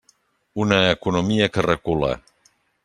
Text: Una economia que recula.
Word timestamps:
Una 0.63 0.79
economia 0.93 1.51
que 1.57 1.67
recula. 1.69 2.13